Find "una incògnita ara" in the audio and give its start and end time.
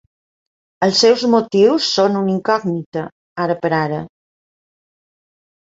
2.21-3.59